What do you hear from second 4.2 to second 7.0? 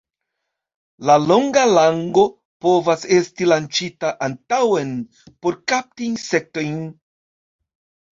antaŭen por kapti insektojn.